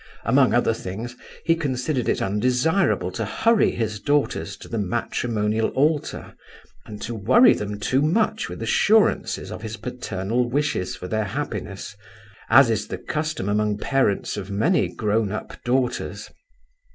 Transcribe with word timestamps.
Among 0.25 0.51
other 0.55 0.73
things, 0.73 1.15
he 1.45 1.53
considered 1.55 2.09
it 2.09 2.23
undesirable 2.23 3.11
to 3.11 3.23
hurry 3.23 3.69
his 3.69 3.99
daughters 3.99 4.57
to 4.57 4.67
the 4.67 4.79
matrimonial 4.79 5.67
altar 5.75 6.33
and 6.87 6.99
to 7.03 7.13
worry 7.13 7.53
them 7.53 7.79
too 7.79 8.01
much 8.01 8.49
with 8.49 8.63
assurances 8.63 9.51
of 9.51 9.61
his 9.61 9.77
paternal 9.77 10.49
wishes 10.49 10.95
for 10.95 11.07
their 11.07 11.25
happiness, 11.25 11.95
as 12.49 12.71
is 12.71 12.87
the 12.87 12.97
custom 12.97 13.47
among 13.47 13.77
parents 13.77 14.37
of 14.37 14.49
many 14.49 14.87
grown 14.87 15.31
up 15.31 15.63
daughters. 15.63 16.31